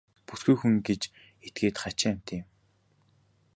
Бүсгүй 0.27 0.55
хүн 0.59 0.75
гэж 0.87 1.01
этгээд 1.47 1.75
хачин 1.81 2.09
амьтан 2.13 2.37
юм. 2.41 2.47